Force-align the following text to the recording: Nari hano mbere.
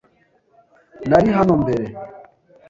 Nari 1.09 1.29
hano 1.37 1.53
mbere. 1.61 1.85